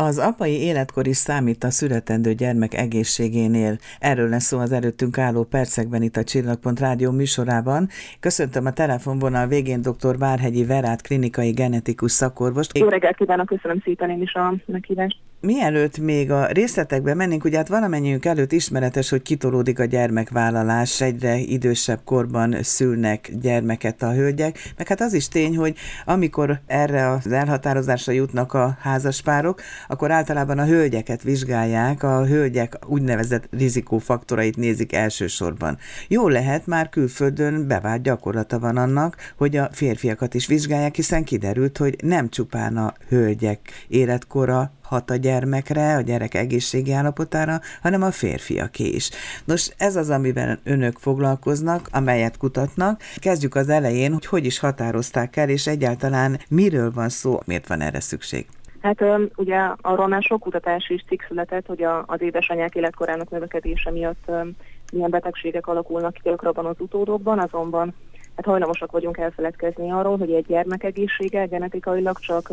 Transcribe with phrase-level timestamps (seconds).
[0.00, 3.78] Az apai életkor is számít a születendő gyermek egészségénél.
[3.98, 7.88] Erről lesz szó az előttünk álló percekben itt a Csillagpont Rádió műsorában.
[8.20, 10.18] Köszöntöm a telefonvonal végén dr.
[10.18, 12.78] Várhegyi Verát, klinikai genetikus szakorvost.
[12.78, 15.16] Jó reggelt kívánok, köszönöm szépen én is a meghívást.
[15.40, 21.36] Mielőtt még a részletekbe mennénk, ugye hát valamennyiünk előtt ismeretes, hogy kitolódik a gyermekvállalás, egyre
[21.36, 27.32] idősebb korban szülnek gyermeket a hölgyek, meg hát az is tény, hogy amikor erre az
[27.32, 35.78] elhatározásra jutnak a házaspárok, akkor általában a hölgyeket vizsgálják, a hölgyek úgynevezett rizikófaktorait nézik elsősorban.
[36.08, 41.78] Jó lehet, már külföldön bevált gyakorlata van annak, hogy a férfiakat is vizsgálják, hiszen kiderült,
[41.78, 48.10] hogy nem csupán a hölgyek életkora hat a gyermekre, a gyerek egészségi állapotára, hanem a
[48.10, 49.10] férfiaké is.
[49.44, 53.00] Nos, ez az, amivel önök foglalkoznak, amelyet kutatnak.
[53.16, 57.80] Kezdjük az elején, hogy hogy is határozták el, és egyáltalán miről van szó, miért van
[57.80, 58.46] erre szükség.
[58.82, 59.00] Hát
[59.36, 64.30] ugye arról már sok kutatás is cikk született, hogy a, az édesanyák életkorának növekedése miatt
[64.92, 67.94] milyen betegségek alakulnak ki gyakrabban az utódokban, azonban
[68.38, 72.52] hát hajlamosak vagyunk elfeledkezni arról, hogy egy gyermek egészsége genetikailag csak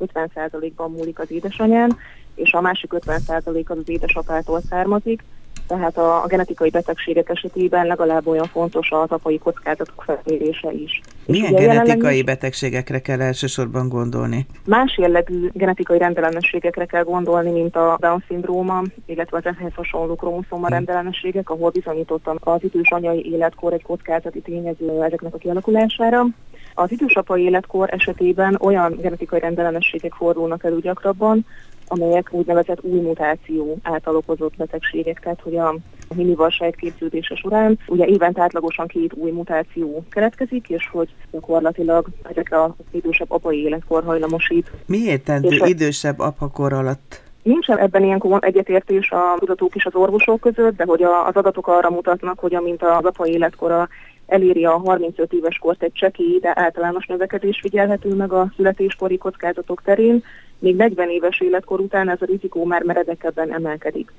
[0.00, 1.96] 50%-ban múlik az édesanyán,
[2.34, 5.22] és a másik 50% az az édesapától származik,
[5.66, 11.00] tehát a, a genetikai betegségek esetében legalább olyan fontos az apai kockázatok felmérése is.
[11.26, 14.46] Milyen genetikai betegségekre kell elsősorban gondolni?
[14.64, 20.72] Más jellegű genetikai rendellenességekre kell gondolni, mint a Down-szindróma, illetve az ehhez hasonló kromoszoma hm.
[20.72, 26.26] rendellenességek, ahol bizonyítottan az idős anyai életkor egy kockázati tényező ezeknek a kialakulására.
[26.74, 31.46] Az idősapai életkor esetében olyan genetikai rendellenességek fordulnak elő gyakrabban,
[31.88, 35.74] amelyek úgynevezett új mutáció által okozott betegségek, tehát hogy a
[36.14, 42.70] minival sejtképződése során ugye évente átlagosan két új mutáció keletkezik, és hogy gyakorlatilag ezekre az
[42.90, 44.70] idősebb apai életkor hajlamosít.
[44.86, 47.24] Miért tenni idősebb apakor alatt?
[47.42, 51.90] Nincsen ebben ilyen egyetértés a tudatók és az orvosok között, de hogy az adatok arra
[51.90, 53.88] mutatnak, hogy amint az apai életkora
[54.26, 59.82] eléri a 35 éves kort egy csekély, de általános növekedés figyelhető meg a születéskori kockázatok
[59.82, 60.22] terén,
[60.58, 64.12] még 40 éves életkor után ez a rizikó már meredekebben emelkedik.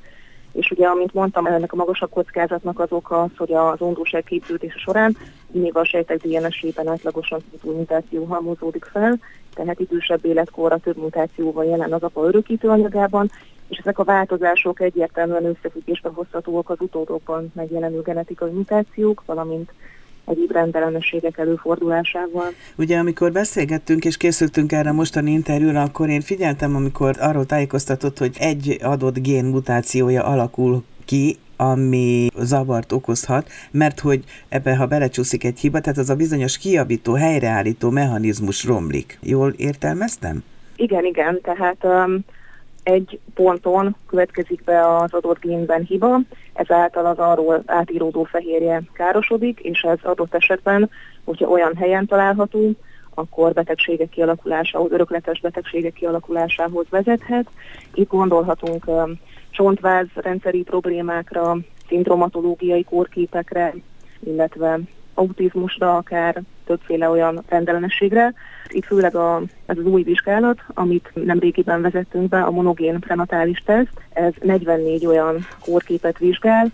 [0.52, 4.78] És ugye, amint mondtam, ennek a magasabb kockázatnak az oka az, hogy az ondóság képződése
[4.78, 5.18] során
[5.52, 9.20] még a sejtek DNS-ében átlagosan új mutáció halmozódik fel,
[9.54, 13.32] tehát idősebb életkorra több mutációval jelen az apa örökítő anyagában,
[13.68, 19.72] és ezek a változások egyértelműen összefüggésbe hozhatóak az utódokban megjelenő genetikai mutációk, valamint
[20.28, 22.50] egyéb rendellenességek előfordulásával.
[22.76, 28.18] Ugye amikor beszélgettünk és készültünk erre a mostani interjúra, akkor én figyeltem, amikor arról tájékoztatott,
[28.18, 35.44] hogy egy adott gén mutációja alakul ki, ami zavart okozhat, mert hogy ebbe, ha belecsúszik
[35.44, 39.20] egy hiba, tehát az a bizonyos kiavító, helyreállító mechanizmus romlik.
[39.22, 40.44] Jól értelmeztem?
[40.76, 42.20] Igen, igen, tehát um,
[42.88, 46.20] egy ponton következik be az adott génben hiba,
[46.54, 50.90] ezáltal az arról átíródó fehérje károsodik, és ez adott esetben,
[51.24, 52.72] hogyha olyan helyen található,
[53.14, 57.50] akkor betegségek kialakulásához, örökletes betegségek kialakulásához vezethet.
[57.94, 59.20] Itt gondolhatunk um,
[59.50, 63.74] csontváz rendszeri problémákra, szindromatológiai kórképekre,
[64.20, 64.80] illetve
[65.14, 68.34] autizmusra, akár többféle olyan rendellenességre.
[68.68, 74.02] Itt főleg a, ez az új vizsgálat, amit nemrégiben vezettünk be, a monogén prenatális teszt,
[74.14, 76.72] ez 44 olyan kórképet vizsgál,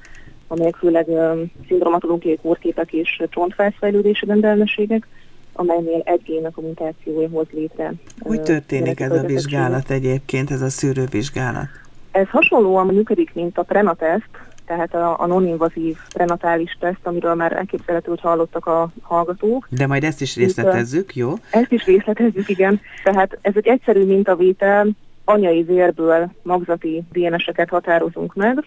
[0.48, 5.08] amelyek főleg um, szindromatológiai kórképek és csontfászfejlődési rendellenességek,
[5.54, 7.94] amelynél egy gének a mutációja hoz létre.
[8.20, 11.68] Úgy történik ez a vizsgálat egyébként, ez a szűrővizsgálat?
[12.12, 14.30] Ez hasonlóan működik, mint a prenatest,
[14.66, 19.68] tehát a, a non-invazív prenatális teszt, amiről már elképzelhető, hogy hallottak a hallgatók.
[19.70, 21.34] De majd ezt is részletezzük, jó?
[21.52, 22.82] Ezt is részletezzük, igen.
[23.04, 24.88] Tehát ez egy egyszerű mintavétel,
[25.26, 28.64] anyai vérből magzati DNS-eket határozunk meg,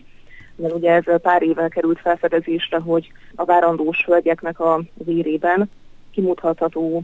[0.57, 5.71] mert ugye ez pár évvel került felfedezésre, hogy a várandós hölgyeknek a vérében
[6.11, 7.03] kimutatható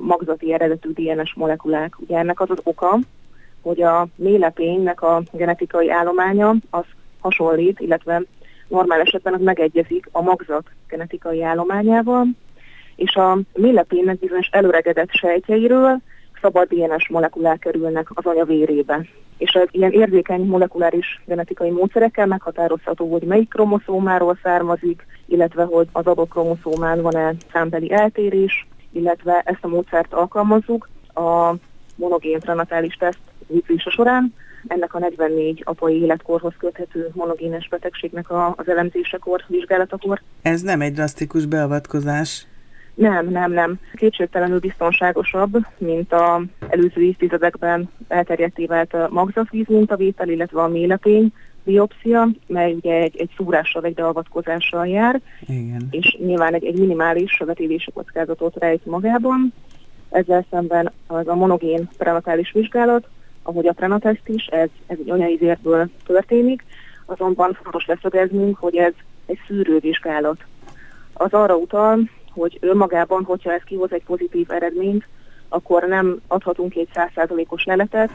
[0.00, 1.94] magzati eredetű DNS molekulák.
[1.98, 2.98] Ugye ennek az az oka,
[3.60, 6.84] hogy a mélepénynek a genetikai állománya az
[7.24, 8.22] hasonlít, illetve
[8.68, 12.26] normál esetben az megegyezik a magzat genetikai állományával,
[12.96, 15.96] és a mélepénynek bizonyos előregedett sejtjeiről
[16.40, 19.06] szabad DNS molekulák kerülnek az anya vérébe.
[19.38, 26.06] És ez ilyen érzékeny molekuláris genetikai módszerekkel meghatározható, hogy melyik kromoszómáról származik, illetve hogy az
[26.06, 31.54] adott kromoszómán van-e számbeli eltérés, illetve ezt a módszert alkalmazzuk a
[31.96, 34.34] monogén prenatális teszt végzése során,
[34.66, 40.20] ennek a 44 apai életkorhoz köthető monogénes betegségnek a, az elemzésekor, vizsgálatakor.
[40.42, 42.46] Ez nem egy drasztikus beavatkozás?
[42.94, 43.78] Nem, nem, nem.
[43.94, 51.32] Kétségtelenül biztonságosabb, mint a előző évtizedekben elterjedté vált magzatvíz mintavétel, illetve a mélepény
[51.64, 55.88] biopszia, mely ugye egy, egy szúrással, egy beavatkozással jár, Igen.
[55.90, 59.52] és nyilván egy, egy minimális vetélési kockázatot rejt magában.
[60.10, 63.08] Ezzel szemben az a monogén prenatális vizsgálat,
[63.46, 66.64] ahogy a prenateszt is, ez, ez egy anyai vérből történik,
[67.06, 68.92] azonban fontos leszögeznünk, hogy ez
[69.26, 70.44] egy szűrővizsgálat.
[71.12, 71.98] Az arra utal,
[72.30, 75.06] hogy önmagában, hogyha ez kihoz egy pozitív eredményt,
[75.48, 78.10] akkor nem adhatunk egy százszázalékos leletet,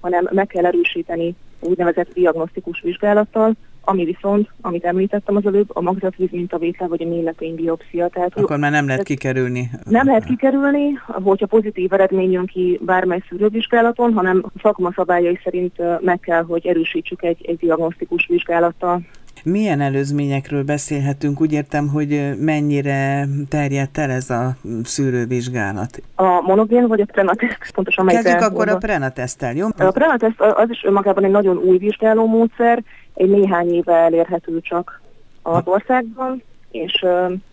[0.00, 3.52] hanem meg kell erősíteni úgynevezett diagnosztikus vizsgálattal,
[3.88, 8.08] ami viszont, amit említettem az előbb, a magzatvíz mintavétel vagy a mélepény biopszia.
[8.08, 9.70] Tehát, Akkor már nem lehet kikerülni.
[9.84, 16.20] Nem lehet kikerülni, hogyha pozitív eredmény jön ki bármely szűrővizsgálaton, hanem szakma szabályai szerint meg
[16.20, 19.00] kell, hogy erősítsük egy, egy diagnosztikus vizsgálattal.
[19.44, 21.40] Milyen előzményekről beszélhetünk?
[21.40, 26.02] Úgy értem, hogy mennyire terjedt el ez a szűrővizsgálat?
[26.14, 27.72] A monogén vagy a prenatest?
[27.74, 29.66] Pontosan Kezdjük akkor a prenatesztel, jó?
[29.78, 32.82] A prenatest az is önmagában egy nagyon új vizsgálómódszer,
[33.16, 35.00] egy néhány éve elérhető csak
[35.42, 37.06] az országban, és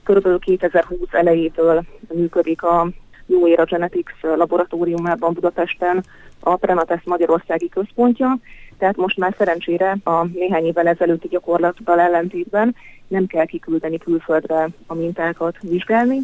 [0.04, 0.40] kb.
[0.40, 1.84] 2020 elejétől
[2.14, 2.90] működik a
[3.26, 6.04] New Era Genetics laboratóriumában Budapesten
[6.40, 8.38] a Prenatest Magyarországi központja,
[8.78, 12.76] tehát most már szerencsére a néhány évvel ezelőtti gyakorlattal ellentétben
[13.08, 16.20] nem kell kiküldeni külföldre a mintákat vizsgálni,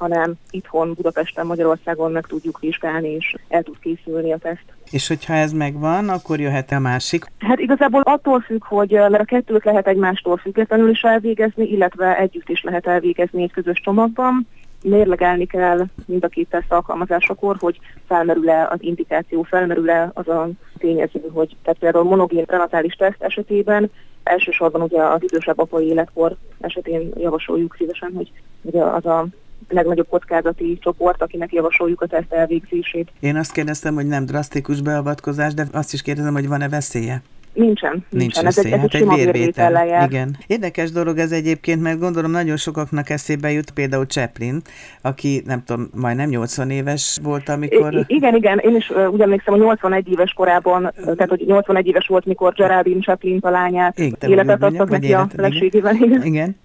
[0.00, 4.64] hanem itthon, Budapesten, Magyarországon meg tudjuk vizsgálni, és el tud készülni a teszt.
[4.90, 7.24] És hogyha ez megvan, akkor jöhet a másik?
[7.38, 12.48] Hát igazából attól függ, hogy mert a kettőt lehet egymástól függetlenül is elvégezni, illetve együtt
[12.48, 14.46] is lehet elvégezni egy közös csomagban
[14.82, 20.48] mérlegelni kell mind a két teszt alkalmazásakor, hogy felmerül-e az indikáció, felmerül-e az a
[20.78, 23.90] tényező, hogy tehát például monogén prenatális teszt esetében
[24.22, 28.32] elsősorban ugye az idősebb apai életkor esetén javasoljuk szívesen, hogy
[28.62, 29.26] ugye az a
[29.68, 33.12] legnagyobb kockázati csoport, akinek javasoljuk a teszt elvégzését.
[33.20, 37.22] Én azt kérdeztem, hogy nem drasztikus beavatkozás, de azt is kérdezem, hogy van-e veszélye?
[37.52, 38.04] Nincsen.
[38.10, 40.04] Nincs ez egy, ez hát egy vérvétel.
[40.06, 40.36] Igen.
[40.46, 44.60] Érdekes dolog ez egyébként, mert gondolom nagyon sokaknak eszébe jut például Chaplin,
[45.02, 47.94] aki nem tudom, majdnem 80 éves volt, amikor...
[47.94, 51.86] I- igen, igen, én is uh, úgy emlékszem, hogy 81 éves korában, tehát hogy 81
[51.86, 55.94] éves volt, mikor Geraldine Chaplin a lányát igen, életet adtak neki a feleségével.
[55.94, 56.22] Igen.
[56.32, 56.56] igen.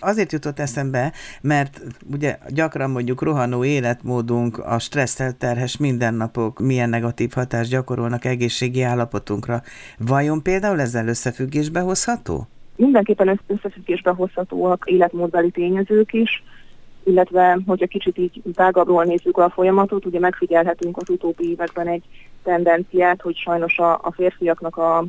[0.00, 1.80] Azért jutott eszembe, mert
[2.12, 9.62] ugye gyakran mondjuk rohanó életmódunk, a stresszel terhes mindennapok milyen negatív hatást gyakorolnak egészségi állapotunkra.
[10.16, 12.46] Vajon például ezzel összefüggésbe hozható?
[12.76, 16.42] Mindenképpen összefüggésbe hozhatóak életmódbeli tényezők is,
[17.04, 22.02] illetve hogyha kicsit így tágabbról nézzük a folyamatot, ugye megfigyelhetünk az utóbbi években egy
[22.42, 25.06] tendenciát, hogy sajnos a, a férfiaknak a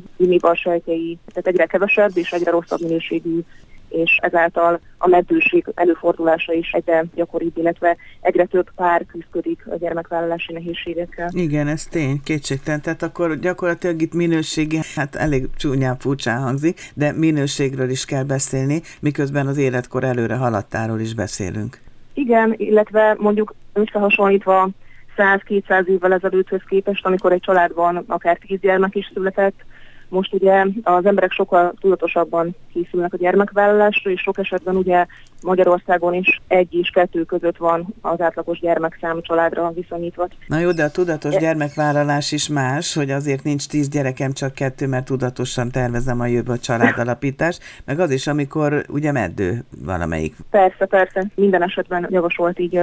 [0.54, 3.40] sejtjei, tehát egyre kevesebb és egyre rosszabb minőségű
[3.88, 10.52] és ezáltal a meddőség előfordulása is egyre gyakoribb, illetve egyre több pár küzdik a gyermekvállalási
[10.52, 11.28] nehézségekkel.
[11.32, 12.80] Igen, ez tény, kétségtelen.
[12.80, 18.80] Tehát akkor gyakorlatilag itt minőségi, hát elég csúnyán furcsán hangzik, de minőségről is kell beszélni,
[19.00, 21.80] miközben az életkor előre haladtáról is beszélünk.
[22.14, 24.68] Igen, illetve mondjuk összehasonlítva
[25.16, 29.64] 100-200 évvel ezelőtthöz képest, amikor egy családban akár 10 gyermek is született,
[30.08, 35.06] most ugye az emberek sokkal tudatosabban készülnek a gyermekvállalásra, és sok esetben ugye
[35.42, 40.28] Magyarországon is egy és kettő között van az átlagos gyermekszám családra viszonyítva.
[40.46, 44.54] Na jó, de a tudatos e- gyermekvállalás is más, hogy azért nincs tíz gyerekem, csak
[44.54, 50.36] kettő, mert tudatosan tervezem a jövő a családalapítást, meg az is, amikor ugye meddő valamelyik.
[50.50, 51.26] Persze, persze.
[51.34, 52.80] Minden esetben javasolt így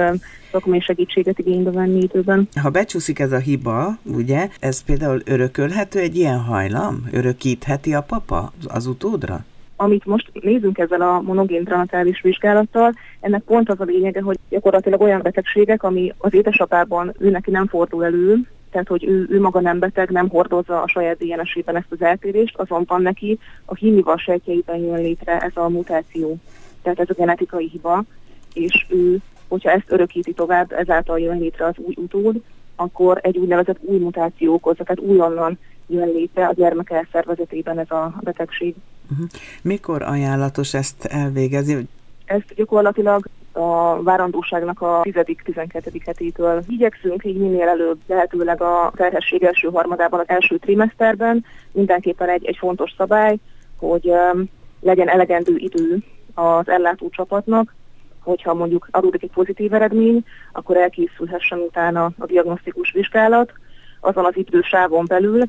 [0.50, 2.48] szakmai segítséget igénybe venni időben.
[2.62, 7.08] Ha becsúszik ez a hiba, ugye, ez például örökölhető egy ilyen hajlam?
[7.16, 9.44] Örökítheti a papa az utódra?
[9.78, 15.00] amit most nézünk ezzel a monogén prenatális vizsgálattal, ennek pont az a lényege, hogy gyakorlatilag
[15.00, 19.60] olyan betegségek, ami az édesapában ő neki nem fordul elő, tehát hogy ő, ő maga
[19.60, 24.78] nem beteg, nem hordozza a saját DNS-ében ezt az eltérést, azonban neki a hímival sejtjeiben
[24.78, 26.36] jön létre ez a mutáció.
[26.82, 28.04] Tehát ez a genetikai hiba,
[28.54, 29.18] és ő,
[29.48, 32.42] hogyha ezt örökíti tovább, ezáltal jön létre az új utód,
[32.76, 38.14] akkor egy úgynevezett új mutáció okozza, tehát újonnan jön létre a gyermek elszervezetében ez a
[38.20, 38.74] betegség.
[39.10, 39.26] Uh-huh.
[39.62, 41.88] Mikor ajánlatos ezt elvégezni?
[42.24, 46.00] Ezt gyakorlatilag a várandóságnak a 10.-12.
[46.04, 52.44] hetétől igyekszünk így minél előbb, lehetőleg a terhesség első harmadában, az első trimeszterben mindenképpen egy,
[52.44, 53.36] egy fontos szabály,
[53.78, 54.44] hogy um,
[54.80, 55.98] legyen elegendő idő
[56.34, 57.74] az ellátó csapatnak,
[58.20, 63.52] hogyha mondjuk adódik egy pozitív eredmény, akkor elkészülhessen utána a diagnosztikus vizsgálat
[64.00, 65.42] azon az idősávon belül,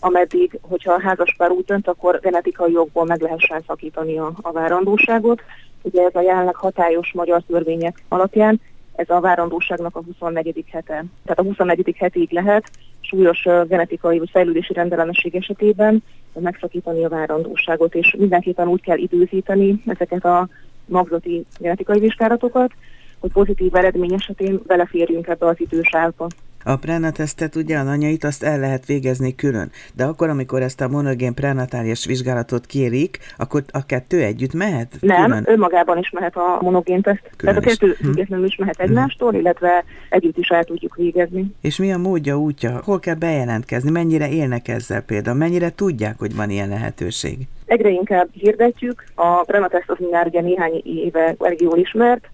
[0.00, 5.42] ameddig, hogyha a házaspár úgy dönt, akkor genetikai jogból meg lehessen szakítani a, a várandóságot.
[5.82, 8.60] Ugye ez a jelenleg hatályos magyar törvények alapján
[8.98, 10.64] ez a várandóságnak a 24.
[10.70, 11.04] hete.
[11.24, 11.94] Tehát a 24.
[11.98, 16.02] hetig lehet súlyos genetikai vagy fejlődési rendellenesség esetében
[16.32, 20.48] megszakítani a várandóságot, és mindenképpen úgy kell időzíteni ezeket a
[20.84, 22.72] magzati genetikai vizsgálatokat,
[23.18, 26.26] hogy pozitív eredmény esetén beleférjünk ebbe az idősávba.
[26.64, 30.88] A prenatesztet ugye a anyait azt el lehet végezni külön, de akkor, amikor ezt a
[30.88, 34.96] monogén prenatális vizsgálatot kérik, akkor a kettő együtt mehet?
[35.00, 35.44] Nem, külön?
[35.46, 37.30] önmagában is mehet a monogén teszt.
[37.36, 38.04] Tehát a kettő hm.
[38.04, 41.54] függetlenül is mehet egymástól, illetve együtt is el tudjuk végezni.
[41.60, 42.80] És mi a módja, útja?
[42.84, 43.90] Hol kell bejelentkezni?
[43.90, 45.36] Mennyire élnek ezzel például?
[45.36, 47.38] Mennyire tudják, hogy van ilyen lehetőség?
[47.66, 49.04] Egyre inkább hirdetjük.
[49.14, 52.28] A prenateszt az már ugye néhány éve elég jól ismert,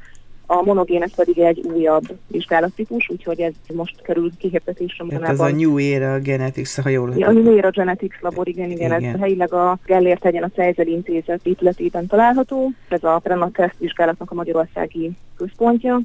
[0.46, 5.78] a monogének pedig egy újabb vizsgálattípus, úgyhogy ez most kerül kihirdetésre Hát ez a New
[5.78, 9.14] Era Genetics, ha jól ja, A New Era Genetics labor, igen, igen, igen.
[9.14, 12.70] ez helyileg a Gellért tegyen a Fejzel Intézet épületében található.
[12.88, 16.00] Ez a Prenatest vizsgálatnak a magyarországi központja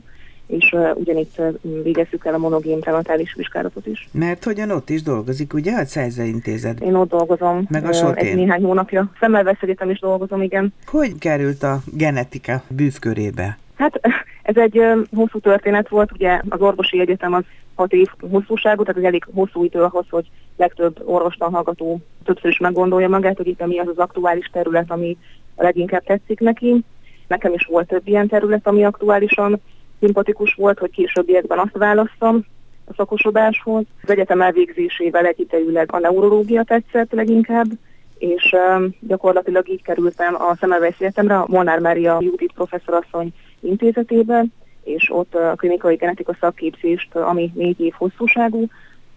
[0.49, 4.09] és uh, ugyanitt uh, végezzük el a monogén prenatális vizsgálatot is.
[4.11, 6.79] Mert hogyan ott is dolgozik, ugye a Cejzer Intézet?
[6.79, 7.65] Én ott dolgozom.
[7.69, 9.11] Meg a uh, egy néhány hónapja.
[9.19, 10.73] Szemmelweis Egyetem is dolgozom, igen.
[10.85, 13.57] Hogy került a genetika bűvkörébe?
[13.75, 13.99] Hát
[14.49, 14.81] ez egy
[15.15, 17.43] hosszú történet volt, ugye az orvosi egyetem az
[17.75, 22.57] hat év hosszúságú, tehát ez elég hosszú idő ahhoz, hogy legtöbb orvostan hallgató többször is
[22.57, 25.17] meggondolja magát, hogy itt mi az az aktuális terület, ami
[25.55, 26.83] a leginkább tetszik neki.
[27.27, 29.61] Nekem is volt több ilyen terület, ami aktuálisan
[29.99, 32.45] szimpatikus volt, hogy későbbiekben azt választom
[32.85, 33.83] a szakosodáshoz.
[34.03, 37.67] Az egyetem elvégzésével egyidejűleg a neurológia tetszett leginkább,
[38.17, 38.55] és
[38.99, 45.55] gyakorlatilag így kerültem a Szemelweis Egyetemre, a Molnár Mária Judit professzorasszony intézetében, és ott a
[45.55, 48.65] klinikai genetika szakképzést, ami négy év hosszúságú,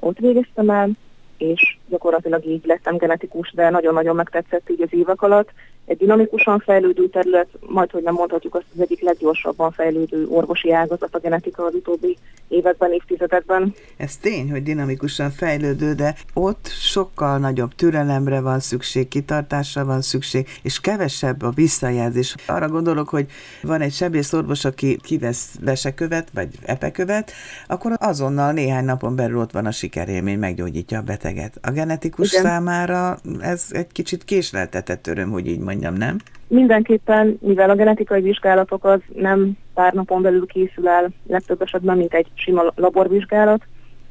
[0.01, 0.91] ott végeztem el,
[1.37, 5.53] és gyakorlatilag így lettem genetikus, de nagyon-nagyon megtetszett így az évek alatt,
[5.87, 11.15] egy dinamikusan fejlődő terület, majd hogy nem mondhatjuk azt az egyik leggyorsabban fejlődő orvosi ágazat
[11.15, 12.19] a genetika az utóbbi
[12.53, 13.75] években, évtizedekben.
[13.97, 20.49] Ez tény, hogy dinamikusan fejlődő, de ott sokkal nagyobb türelemre van szükség, kitartásra van szükség,
[20.63, 22.35] és kevesebb a visszajelzés.
[22.47, 23.27] Arra gondolok, hogy
[23.63, 27.33] van egy sebész orvos, aki kivesz vesekövet, vagy epekövet,
[27.67, 31.59] akkor azonnal néhány napon belül ott van a sikerélmény, meggyógyítja a beteget.
[31.63, 32.45] A genetikus Igen.
[32.45, 36.17] számára ez egy kicsit késleltetett öröm, hogy így mondjam, nem?
[36.47, 42.15] Mindenképpen, mivel a genetikai vizsgálatok az nem pár napon belül készül el, legtöbb esetben, mint
[42.15, 43.63] egy sima laborvizsgálat,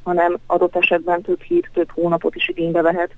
[0.04, 3.12] hanem adott esetben több hét, több hónapot is igénybe vehet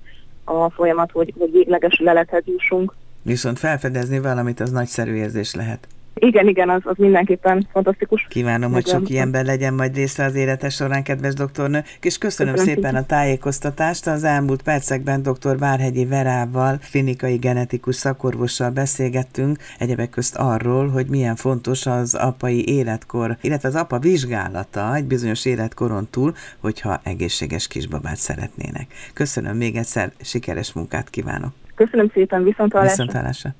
[0.44, 2.94] a folyamat, hogy, hogy végleges lelethez jussunk.
[3.22, 5.88] Viszont felfedezni valamit, az nagyszerű érzés lehet.
[6.14, 8.26] Igen, igen, az, az mindenképpen fantasztikus.
[8.28, 12.74] Kívánom, hogy sok ilyenben legyen majd része az élete során, kedves doktornő, és köszönöm, köszönöm
[12.74, 14.06] szépen a tájékoztatást.
[14.06, 15.58] Az elmúlt percekben dr.
[15.58, 23.36] Várhegyi Verával, klinikai genetikus szakorvossal beszélgettünk, egyebek közt arról, hogy milyen fontos az apai életkor,
[23.40, 28.86] illetve az apa vizsgálata egy bizonyos életkoron túl, hogyha egészséges kisbabát szeretnének.
[29.14, 31.52] Köszönöm még egyszer, sikeres munkát kívánok!
[31.74, 33.04] Köszönöm szépen, viszontlátásra!
[33.04, 33.54] Viszontlátásra.